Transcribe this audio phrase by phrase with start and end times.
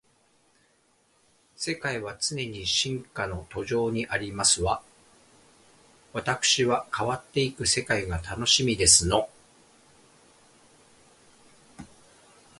[1.55, 4.81] 世界は常に進化の途上にありますわ。
[6.11, 9.29] わたくしは変わっていく世界が楽しみですの